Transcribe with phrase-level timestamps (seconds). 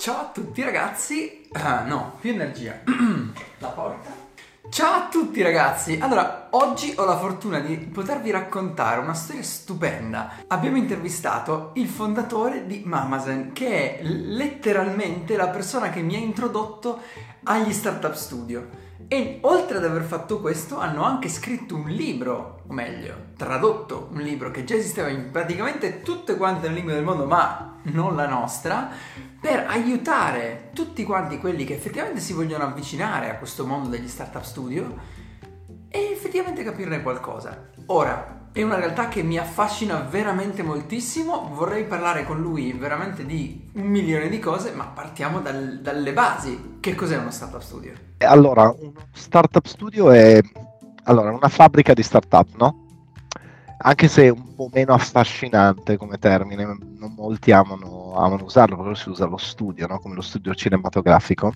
[0.00, 2.80] Ciao a tutti ragazzi, ah, no, più energia,
[3.58, 4.08] la porta.
[4.70, 10.36] Ciao a tutti ragazzi, allora oggi ho la fortuna di potervi raccontare una storia stupenda.
[10.46, 17.02] Abbiamo intervistato il fondatore di Mamazen, che è letteralmente la persona che mi ha introdotto
[17.42, 18.89] agli Startup Studio.
[19.08, 24.20] E oltre ad aver fatto questo, hanno anche scritto un libro, o meglio, tradotto un
[24.20, 28.28] libro che già esisteva in praticamente tutte quante le lingue del mondo, ma non la
[28.28, 28.90] nostra,
[29.40, 34.42] per aiutare tutti quanti quelli che effettivamente si vogliono avvicinare a questo mondo degli startup
[34.42, 34.94] studio
[35.88, 37.70] e effettivamente capirne qualcosa.
[37.86, 43.70] Ora, è una realtà che mi affascina veramente moltissimo, vorrei parlare con lui veramente di
[43.74, 46.78] un milione di cose, ma partiamo dal, dalle basi.
[46.80, 47.92] Che cos'è uno startup studio?
[48.18, 50.40] Allora, uno startup studio è
[51.04, 52.86] allora, una fabbrica di startup, no?
[53.82, 58.94] Anche se è un po' meno affascinante come termine, non molti amano, amano usarlo, però
[58.94, 60.00] si usa lo studio, no?
[60.00, 61.54] come lo studio cinematografico.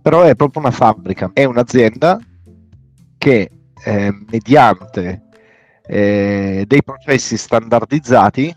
[0.00, 2.18] Però è proprio una fabbrica, è un'azienda
[3.18, 3.50] che
[3.84, 5.25] eh, mediante
[5.86, 8.54] eh, dei processi standardizzati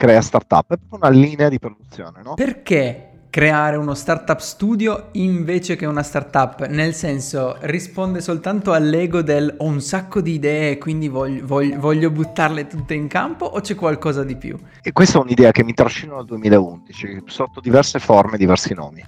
[0.00, 2.22] crea startup, è proprio una linea di produzione.
[2.24, 2.32] No?
[2.32, 6.66] Perché creare uno startup studio invece che una startup?
[6.68, 12.10] Nel senso, risponde soltanto all'ego del ho un sacco di idee, quindi voglio, voglio, voglio
[12.10, 14.58] buttarle tutte in campo o c'è qualcosa di più?
[14.82, 19.04] E questa è un'idea che mi trascino dal 2011, sotto diverse forme, diversi nomi.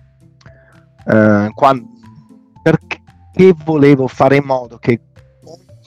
[1.06, 1.89] Eh, quando,
[2.62, 3.00] perché
[3.64, 5.00] volevo fare in modo che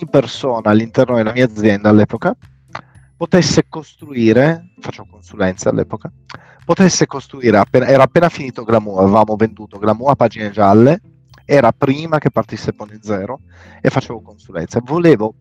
[0.10, 2.36] persona all'interno della mia azienda all'epoca
[3.16, 6.12] potesse costruire, faccio consulenza all'epoca,
[6.66, 11.02] potesse costruire, appena, era appena finito Glamour, avevamo venduto Glamour a pagine gialle,
[11.46, 13.42] era prima che partisse Pony Zero
[13.80, 14.82] e facevo consulenza.
[14.84, 15.34] Volevo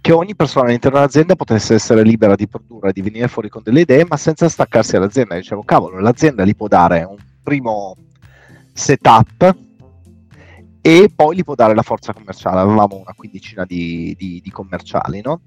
[0.00, 3.80] che ogni persona all'interno dell'azienda potesse essere libera di produrre, di venire fuori con delle
[3.80, 5.34] idee, ma senza staccarsi dall'azienda.
[5.34, 7.96] Dicevo, cavolo, l'azienda gli può dare un primo
[8.72, 9.56] setup
[10.86, 12.60] e poi gli può dare la forza commerciale.
[12.60, 15.40] Avevamo una quindicina di, di, di commerciali, no?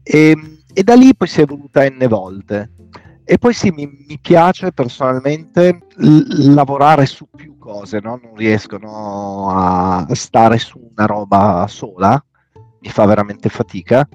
[0.00, 0.36] E,
[0.72, 2.70] e, da lì poi si è evoluta n volte.
[3.24, 8.20] E poi sì, mi, mi piace personalmente l- lavorare su più cose, no?
[8.22, 12.24] non riesco no, a stare su una roba sola,
[12.80, 14.08] mi fa veramente fatica,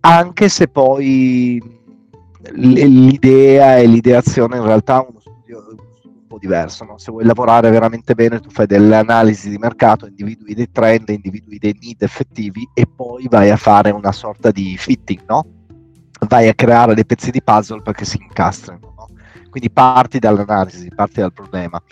[0.00, 1.62] anche se poi
[2.54, 5.06] l'idea e l'ideazione in realtà
[6.36, 6.84] po' diverso.
[6.84, 6.98] No?
[6.98, 11.58] Se vuoi lavorare veramente bene, tu fai delle analisi di mercato, individui dei trend, individui
[11.58, 15.46] dei need effettivi e poi vai a fare una sorta di fitting, no?
[16.28, 18.94] Vai a creare dei pezzi di puzzle perché si incastrano.
[18.96, 19.08] No?
[19.50, 21.82] Quindi parti dall'analisi, parti dal problema.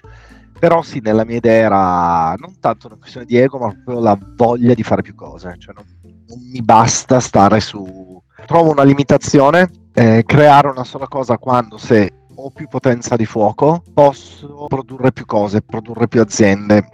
[0.59, 4.19] Però sì, nella mia idea era non tanto una questione di ego, ma proprio la
[4.37, 5.57] voglia di fare più cose.
[5.59, 5.85] Cioè non,
[6.27, 8.23] non mi basta stare su...
[8.47, 13.83] Trovo una limitazione, eh, creare una sola cosa quando se ho più potenza di fuoco,
[13.93, 16.89] posso produrre più cose, produrre più aziende,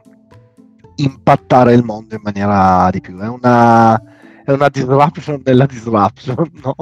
[0.97, 3.19] impattare il mondo in maniera di più.
[3.19, 4.01] È una,
[4.45, 6.75] è una disruption nella disruption, no?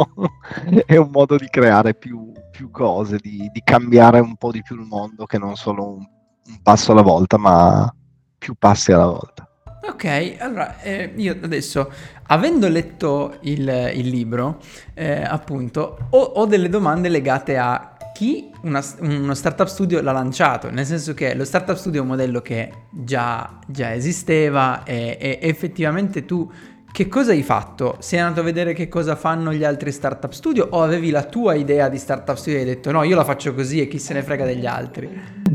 [0.86, 4.76] è un modo di creare più, più cose, di, di, cambiare un po' di più
[4.76, 6.06] il mondo che non solo un,
[6.46, 7.92] un passo alla volta, ma
[8.36, 9.48] più passi alla volta.
[9.80, 11.90] Ok, allora eh, io adesso,
[12.26, 14.58] avendo letto il, il libro,
[14.92, 20.70] eh, appunto, ho, ho, delle domande legate a chi una, uno startup studio l'ha lanciato,
[20.70, 25.38] nel senso che lo startup studio è un modello che già, già esisteva e, e,
[25.42, 26.50] effettivamente tu
[26.90, 27.96] che cosa hai fatto?
[28.00, 31.54] Sei andato a vedere che cosa fanno gli altri startup studio o avevi la tua
[31.54, 34.14] idea di startup studio e hai detto no, io la faccio così e chi se
[34.14, 35.08] ne frega degli altri?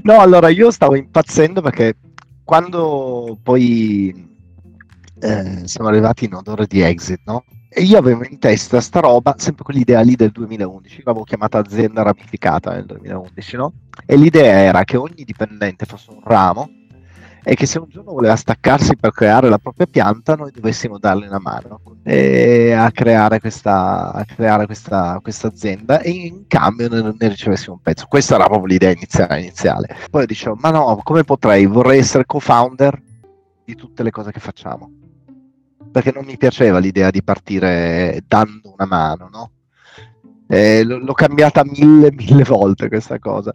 [0.04, 1.96] No, allora io stavo impazzendo perché
[2.44, 4.30] quando poi
[5.20, 7.44] eh, siamo arrivati in odore di exit, no?
[7.76, 12.04] E io avevo in testa sta roba, sempre quell'idea lì del 2011, l'avevo chiamata azienda
[12.04, 13.74] ramificata nel 2011, no?
[14.06, 16.70] E l'idea era che ogni dipendente fosse un ramo
[17.44, 21.26] e che se un giorno voleva staccarsi per creare la propria pianta, noi dovessimo dargli
[21.26, 27.28] una mano a creare questa, a creare questa, questa azienda e in cambio ne, ne,
[27.28, 28.06] ricevessimo un pezzo.
[28.08, 29.40] Questa era proprio l'idea iniziale.
[29.40, 29.98] iniziale.
[30.12, 31.66] Poi dicevo, ma no, come potrei?
[31.66, 33.02] Vorrei essere co-founder
[33.66, 35.02] di tutte le cose che facciamo
[35.94, 39.52] perché non mi piaceva l'idea di partire dando una mano, no?
[40.48, 43.52] Eh, l'ho cambiata mille, mille volte questa cosa.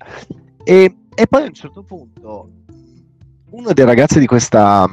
[0.62, 2.50] E, e, poi a un certo punto
[3.50, 4.87] uno dei ragazzi di questa,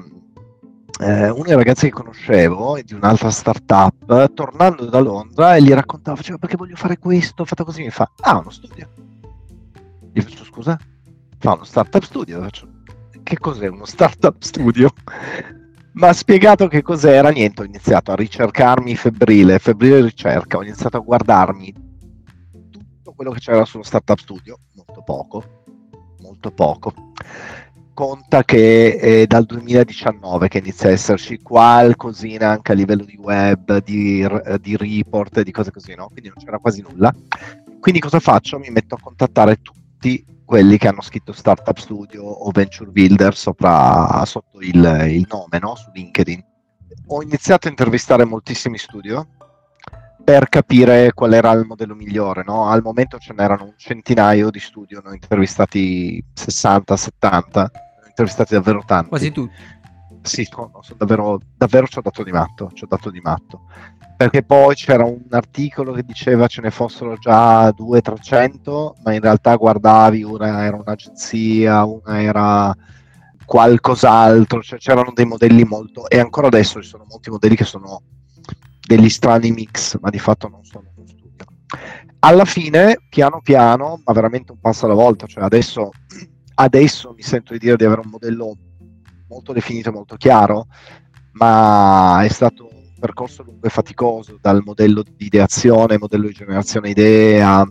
[1.01, 6.17] eh, uno dei ragazzi che conoscevo di un'altra startup, tornando da Londra, e gli raccontava,
[6.17, 8.89] faceva perché voglio fare questo, ho fatto così, mi fa, ah, uno studio.
[10.11, 10.79] Gli faccio, scusa?
[11.37, 12.41] Fa uno startup studio.
[12.41, 12.67] Faccio,
[13.21, 14.91] che cos'è uno startup studio?
[15.95, 21.01] Ma spiegato che cos'era, niente, ho iniziato a ricercarmi febbrile, febbrile ricerca, ho iniziato a
[21.01, 21.73] guardarmi
[22.69, 25.43] tutto quello che c'era sullo Startup Studio, molto poco,
[26.19, 26.93] molto poco.
[27.93, 33.81] Conta che è dal 2019 che inizia a esserci qualcosina anche a livello di web,
[33.81, 34.27] di,
[34.59, 36.09] di report, di cose così, no?
[36.09, 37.13] Quindi non c'era quasi nulla.
[37.79, 38.59] Quindi cosa faccio?
[38.59, 44.23] Mi metto a contattare tutti quelli che hanno scritto Startup Studio o Venture Builder sopra,
[44.25, 45.75] sotto il, il nome no?
[45.75, 46.43] su LinkedIn.
[47.07, 49.27] Ho iniziato a intervistare moltissimi studio
[50.23, 52.43] per capire qual era il modello migliore.
[52.45, 52.67] No?
[52.69, 58.07] Al momento ce n'erano un centinaio di studio, ne ho intervistati 60, 70, ne ho
[58.07, 59.09] intervistati davvero tanti.
[59.09, 59.53] Quasi tutti.
[60.25, 63.67] Sì, no, sono davvero, davvero ci ho dato di matto, ci ho dato di matto.
[64.17, 69.55] Perché poi c'era un articolo che diceva ce ne fossero già 200-300, ma in realtà
[69.55, 72.75] guardavi, una era un'agenzia, una era
[73.45, 76.09] qualcos'altro, cioè c'erano dei modelli molto...
[76.09, 78.01] e ancora adesso ci sono molti modelli che sono
[78.87, 81.45] degli strani mix, ma di fatto non sono uno studio.
[82.19, 85.91] Alla fine, piano piano, ma veramente un passo alla volta, cioè adesso,
[86.55, 88.57] adesso mi sento di dire di avere un modello
[89.27, 90.67] molto definito, molto chiaro,
[91.33, 96.89] ma è stato un percorso lungo e faticoso dal modello di ideazione, modello di generazione
[96.89, 97.67] idee a,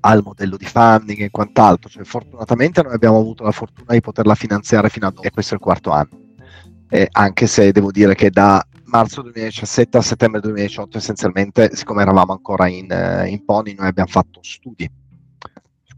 [0.00, 1.88] al modello di funding e quant'altro.
[1.88, 5.54] Cioè, fortunatamente noi abbiamo avuto la fortuna di poterla finanziare fino ad oggi e questo
[5.54, 6.28] è il quarto anno.
[6.88, 12.32] Eh, anche se devo dire che da marzo 2017 a settembre 2018 essenzialmente, siccome eravamo
[12.32, 14.90] ancora in, eh, in Pony, noi abbiamo fatto studi.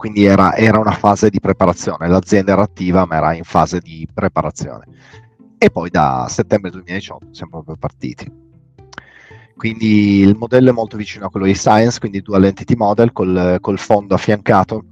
[0.02, 4.04] Quindi era, era, una fase di preparazione, l'azienda era attiva ma era in fase di
[4.12, 4.84] preparazione.
[5.56, 8.28] E poi da settembre 2018 siamo proprio partiti.
[9.54, 13.58] Quindi il modello è molto vicino a quello di Science, quindi Dual Entity Model col,
[13.60, 14.84] col fondo affiancato.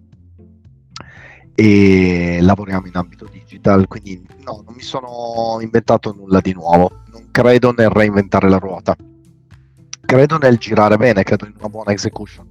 [1.56, 7.32] E lavoriamo in ambito digital, quindi no, non mi sono inventato nulla di nuovo, non
[7.32, 8.94] credo nel reinventare la ruota,
[10.02, 12.46] credo nel girare bene, credo in una buona execution,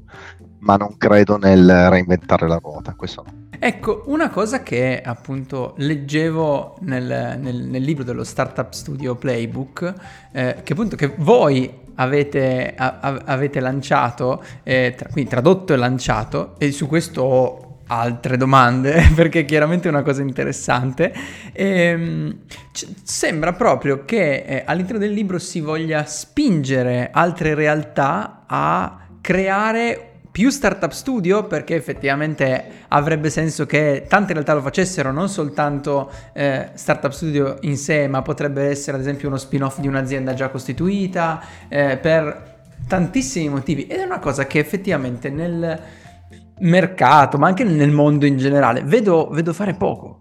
[0.59, 3.47] ma non credo nel reinventare la ruota, questo no.
[3.61, 9.93] Ecco, una cosa che appunto leggevo nel, nel, nel libro dello Startup Studio Playbook,
[10.31, 16.55] eh, che appunto che voi avete, a, avete lanciato, eh, tra, quindi tradotto e lanciato,
[16.57, 21.13] e su questo altre domande perché chiaramente è una cosa interessante.
[21.51, 29.07] Ehm, c- sembra proprio che eh, all'interno del libro si voglia spingere altre realtà a
[29.19, 36.11] creare più startup studio perché effettivamente avrebbe senso che tante realtà lo facessero, non soltanto
[36.33, 40.49] eh, startup studio in sé, ma potrebbe essere ad esempio uno spin-off di un'azienda già
[40.49, 45.79] costituita eh, per tantissimi motivi ed è una cosa che effettivamente nel
[46.59, 50.19] mercato, ma anche nel mondo in generale, vedo, vedo fare poco.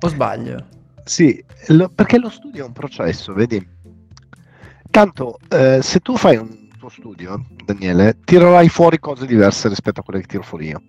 [0.00, 0.66] O sbaglio?
[1.04, 3.66] Sì, lo, perché lo studio è un processo, vedi?
[4.90, 6.57] Tanto, eh, se tu fai un
[6.88, 10.82] tuo studio, Daniele, tirerai fuori cose diverse rispetto a quelle che tiro fuori io.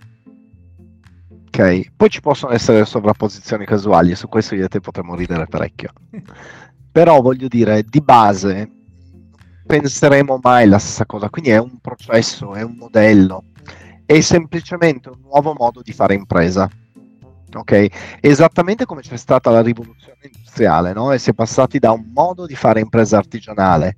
[1.48, 1.92] Ok?
[1.96, 5.92] Poi ci possono essere sovrapposizioni casuali, e su questo io e te potremmo ridere parecchio.
[6.92, 8.72] Però voglio dire, di base,
[9.66, 11.30] penseremo mai la stessa cosa.
[11.30, 13.44] Quindi è un processo, è un modello
[14.10, 16.68] è semplicemente un nuovo modo di fare impresa.
[17.54, 18.18] Ok?
[18.20, 21.12] Esattamente come c'è stata la rivoluzione industriale, no?
[21.12, 23.96] E si è passati da un modo di fare impresa artigianale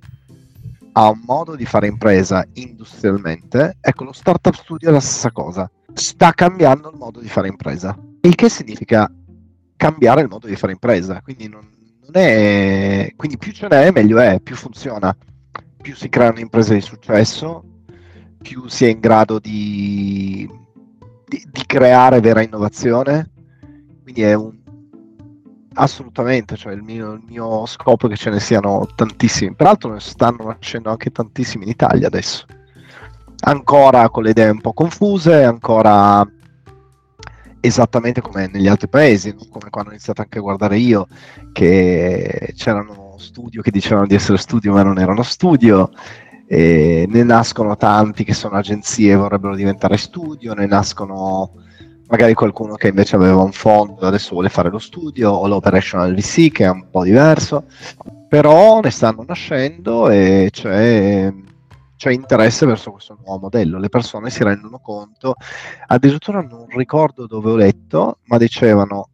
[0.92, 5.70] a un modo di fare impresa industrialmente, ecco, lo startup studio è la stessa cosa.
[5.94, 7.96] Sta cambiando il modo di fare impresa.
[8.20, 9.10] Il che significa
[9.76, 11.20] cambiare il modo di fare impresa.
[11.22, 11.66] Quindi, non,
[12.02, 13.12] non è...
[13.16, 15.16] Quindi più ce n'è, meglio è, più funziona.
[15.80, 17.64] Più si creano imprese di successo,
[18.40, 20.48] più si è in grado di,
[21.26, 23.30] di, di creare vera innovazione.
[24.02, 24.61] Quindi è un,
[25.74, 29.54] assolutamente, cioè il mio, il mio, scopo è che ce ne siano tantissimi.
[29.54, 32.44] Peraltro ne stanno nascendo anche tantissimi in Italia adesso.
[33.44, 36.26] Ancora con le idee un po' confuse, ancora
[37.60, 41.06] esattamente come negli altri paesi, come quando ho iniziato anche a guardare io,
[41.52, 45.90] che c'erano studio che dicevano di essere studio ma non erano studio,
[46.48, 51.52] ne nascono tanti che sono agenzie e vorrebbero diventare studio, ne nascono
[52.12, 56.52] magari qualcuno che invece aveva un fondo adesso vuole fare lo studio o l'operational VC
[56.52, 57.64] che è un po' diverso,
[58.28, 61.32] però ne stanno nascendo e c'è,
[61.96, 65.36] c'è interesse verso questo nuovo modello, le persone si rendono conto,
[65.86, 69.08] addirittura non ricordo dove ho letto, ma dicevano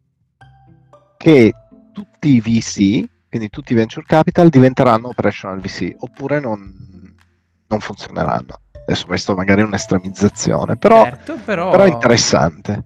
[1.15, 1.53] che
[1.93, 7.15] tutti i VC, quindi tutti i venture capital diventeranno operational VC, oppure non,
[7.65, 8.59] non funzioneranno.
[8.89, 11.69] Adesso questo magari è un'estremizzazione, però, certo, però...
[11.69, 12.85] però è interessante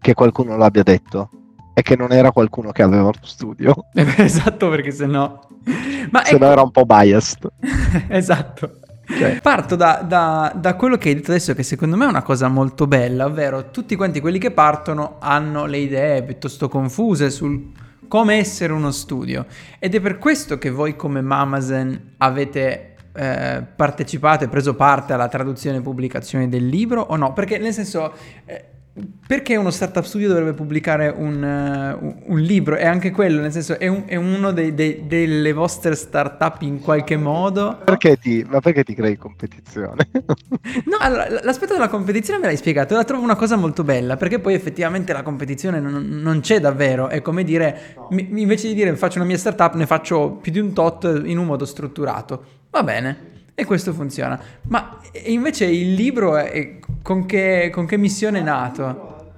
[0.00, 1.30] che qualcuno l'abbia detto
[1.72, 3.86] e che non era qualcuno che aveva lo studio.
[3.94, 5.46] esatto, perché se no...
[6.10, 6.44] Ma se ecco...
[6.44, 7.46] no era un po' biased.
[8.08, 8.80] esatto.
[9.06, 9.40] Cioè.
[9.40, 12.48] Parto da, da, da, quello che hai detto adesso, che secondo me è una cosa
[12.48, 17.70] molto bella, ovvero tutti quanti quelli che partono hanno le idee piuttosto confuse sul
[18.08, 19.46] come essere uno studio.
[19.78, 25.28] Ed è per questo che voi come Mamazen avete eh, partecipato e preso parte alla
[25.28, 27.32] traduzione e pubblicazione del libro o no?
[27.32, 28.12] Perché nel senso...
[28.44, 28.64] Eh,
[29.26, 32.76] perché uno startup studio dovrebbe pubblicare un, uh, un, libro?
[32.76, 36.80] È anche quello, nel senso, è, un, è uno dei, dei, delle vostre startup in
[36.80, 37.78] qualche modo?
[37.84, 40.08] Perché ti, ma perché ti crei competizione?
[40.86, 44.38] no, allora, l'aspetto della competizione me l'hai spiegato, la trovo una cosa molto bella, perché
[44.38, 48.08] poi effettivamente la competizione non, non c'è davvero, è come dire, no.
[48.12, 51.36] mi, invece di dire faccio una mia startup, ne faccio più di un tot in
[51.36, 52.44] un modo strutturato.
[52.70, 53.35] Va bene.
[53.58, 54.38] E questo funziona.
[54.68, 59.32] Ma invece il libro è, con, che, con che missione è nato?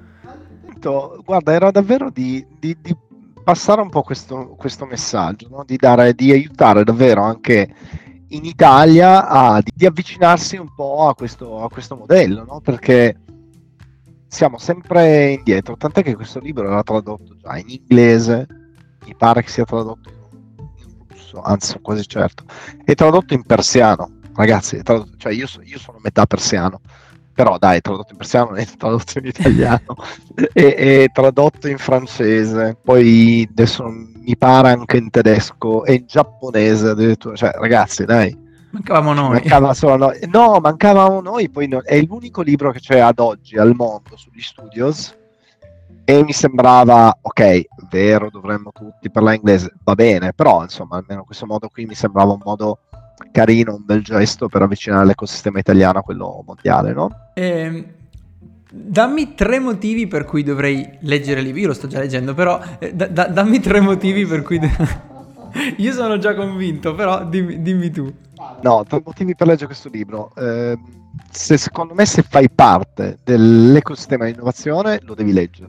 [1.24, 2.96] Guarda, era davvero di, di, di
[3.44, 5.62] passare un po' questo, questo messaggio, no?
[5.64, 7.72] di, dare, di aiutare davvero anche
[8.30, 12.60] in Italia a, di, avvicinarsi un po' a questo, a questo modello, no?
[12.60, 13.20] perché
[14.26, 18.46] siamo sempre indietro, tant'è che questo libro era tradotto già in inglese,
[19.06, 20.10] mi pare che sia tradotto
[21.28, 22.44] russo, anzi quasi certo,
[22.84, 26.80] è tradotto in persiano, ragazzi, tradotto, cioè io, so, io, sono metà persiano,
[27.32, 29.96] però dai, è tradotto in persiano, non è tradotto in italiano,
[30.52, 36.88] è, è, tradotto in francese, poi adesso mi pare anche in tedesco e in giapponese
[36.88, 38.46] addirittura, cioè ragazzi dai.
[38.70, 39.30] Mancavamo noi.
[39.30, 40.18] Mancava solo noi.
[40.30, 44.42] No, mancavamo noi, poi no, è l'unico libro che c'è ad oggi al mondo sugli
[44.42, 45.16] studios
[46.10, 51.44] e mi sembrava, ok, vero, dovremmo tutti parlare inglese, va bene, però insomma, almeno questo
[51.44, 52.78] modo qui mi sembrava un modo
[53.30, 57.10] carino, un bel gesto per avvicinare l'ecosistema italiano a quello mondiale, no?
[57.34, 57.84] Eh,
[58.70, 62.58] dammi tre motivi per cui dovrei leggere il libro, io lo sto già leggendo, però
[62.78, 64.58] eh, da, da, dammi tre motivi per cui...
[64.60, 64.70] De-
[65.76, 68.10] io sono già convinto, però dimmi, dimmi, tu.
[68.62, 70.32] No, tre motivi per leggere questo libro.
[70.36, 70.74] Eh,
[71.30, 75.68] se, secondo me se fai parte dell'ecosistema di innovazione lo devi leggere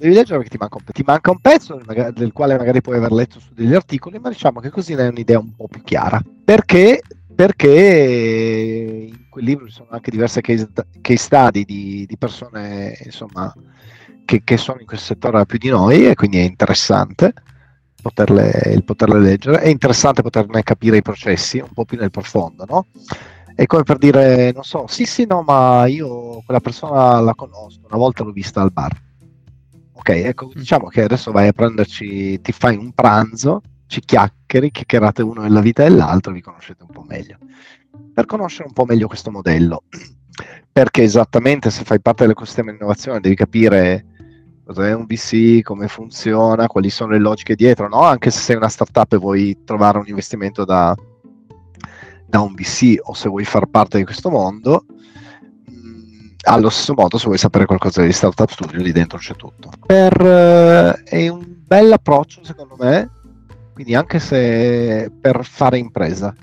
[0.00, 2.96] devi leggere perché ti manca un, ti manca un pezzo del, del quale magari puoi
[2.96, 5.82] aver letto su degli articoli, ma diciamo che così ne hai un'idea un po' più
[5.82, 6.20] chiara.
[6.42, 7.02] Perché?
[7.34, 13.52] Perché in quel libro ci sono anche diverse case, case study di, di persone insomma,
[14.24, 17.34] che, che, sono in questo settore più di noi e quindi è interessante
[18.00, 19.60] poterle, poterle leggere.
[19.60, 22.86] È interessante poterne capire i processi un po' più nel profondo, no?
[23.54, 27.80] È come per dire, non so, sì sì no, ma io quella persona la conosco,
[27.86, 29.08] una volta l'ho vista al bar
[30.00, 30.52] Ok, ecco, mm.
[30.54, 35.60] diciamo che adesso vai a prenderci, ti fai un pranzo, ci chiacchieri, chiacchierate uno nella
[35.60, 37.36] vita e l'altro, vi conoscete un po' meglio.
[38.14, 39.82] Per conoscere un po' meglio questo modello,
[40.72, 44.06] perché esattamente se fai parte dell'ecosistema di innovazione devi capire
[44.64, 48.00] cos'è un VC, come funziona, quali sono le logiche dietro, no?
[48.00, 50.96] Anche se sei una startup e vuoi trovare un investimento da,
[52.24, 54.86] da un VC o se vuoi far parte di questo mondo,
[56.42, 59.70] allo stesso modo, se vuoi sapere qualcosa di Startup Studio, lì dentro c'è tutto.
[59.86, 63.10] Per, eh, è un bel approccio, secondo me,
[63.72, 66.34] quindi anche se per fare impresa,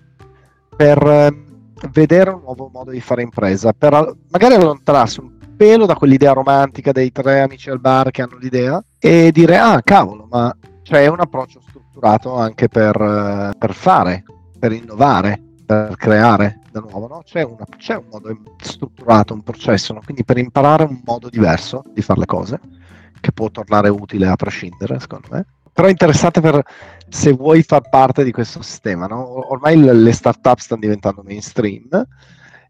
[0.75, 1.43] per eh,
[1.91, 6.91] vedere un nuovo modo di fare impresa, per magari allontanarsi un pelo da quell'idea romantica
[6.91, 11.19] dei tre amici al bar che hanno l'idea e dire, ah, cavolo, ma c'è un
[11.19, 14.23] approccio strutturato anche per, eh, per fare,
[14.59, 17.22] per innovare, per creare da nuovo, no?
[17.24, 20.01] c'è, una, c'è, un modo strutturato, un processo, no?
[20.03, 22.60] quindi per imparare un modo diverso di fare le cose,
[23.19, 25.46] che può tornare utile a prescindere, secondo me.
[25.74, 26.63] Però interessante per
[27.07, 29.05] se vuoi far parte di questo sistema.
[29.05, 29.51] No?
[29.51, 31.88] Ormai le startup stanno diventando mainstream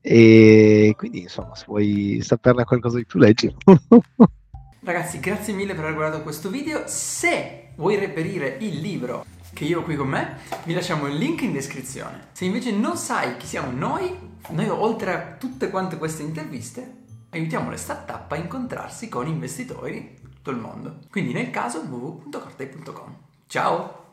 [0.02, 3.54] e quindi insomma se vuoi saperne qualcosa di più leggi.
[4.84, 6.84] Ragazzi, grazie mille per aver guardato questo video.
[6.86, 11.42] Se vuoi reperire il libro che io ho qui con me, vi lasciamo il link
[11.42, 12.30] in descrizione.
[12.32, 14.16] Se invece non sai chi siamo noi,
[14.50, 20.30] noi oltre a tutte quante queste interviste, aiutiamo le startup a incontrarsi con investitori di
[20.30, 21.00] tutto il mondo.
[21.10, 23.18] Quindi nel caso www.cortei.com.
[23.48, 24.07] Ciao!